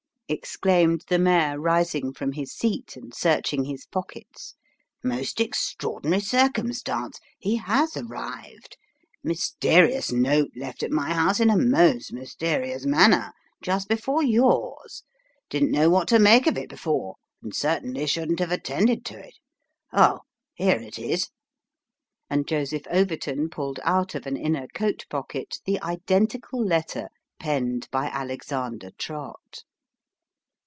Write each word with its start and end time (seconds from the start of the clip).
"exclaimed 0.41 1.03
the 1.09 1.19
mayor, 1.19 1.59
rising 1.59 2.13
from 2.13 2.31
his 2.31 2.53
seat, 2.53 2.95
and 2.95 3.13
search 3.13 3.51
ing 3.51 3.65
his 3.65 3.85
pockets" 3.87 4.55
most 5.03 5.41
extraordinary 5.41 6.21
circumstance 6.21 7.19
he 7.37 7.57
has 7.57 7.97
arrived 7.97 8.77
mysterious 9.25 10.09
note 10.09 10.49
left 10.55 10.83
at 10.83 10.89
my 10.89 11.13
house 11.13 11.41
in 11.41 11.49
a 11.49 11.57
most 11.57 12.13
mysterious 12.13 12.85
manner, 12.85 13.33
just 13.61 13.89
before 13.89 14.23
yours 14.23 15.03
didn't 15.49 15.69
know 15.69 15.89
what 15.89 16.07
to 16.07 16.17
make 16.17 16.47
of 16.47 16.57
it 16.57 16.69
before, 16.69 17.15
and 17.43 17.53
certainly 17.53 18.07
312 18.07 18.07
Sketches 18.07 18.07
by 18.07 18.21
shouldn't 18.21 18.39
have 18.39 18.57
attended 18.97 19.03
to 19.05 19.19
it. 19.27 19.35
Oh! 19.91 20.19
here 20.53 20.79
it 20.79 20.97
is." 20.97 21.27
And 22.29 22.47
Joseph 22.47 22.87
Overton 22.89 23.49
pulled 23.49 23.81
out 23.83 24.15
of 24.15 24.25
an 24.25 24.37
inner 24.37 24.67
coat 24.69 25.03
pocket 25.09 25.59
the 25.65 25.81
identical 25.81 26.63
letter 26.65 27.09
penned 27.37 27.89
by 27.91 28.05
Alexander 28.05 28.91
Trott. 28.97 29.65